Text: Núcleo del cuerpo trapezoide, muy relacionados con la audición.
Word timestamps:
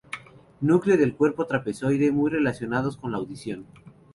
Núcleo 0.61 0.97
del 0.97 1.15
cuerpo 1.15 1.45
trapezoide, 1.45 2.11
muy 2.11 2.31
relacionados 2.31 2.97
con 2.97 3.11
la 3.11 3.19
audición. 3.19 3.67